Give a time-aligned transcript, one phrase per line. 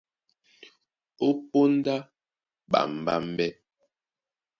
[1.25, 1.95] Ó póndá
[2.71, 3.49] ɓambámbɛ́,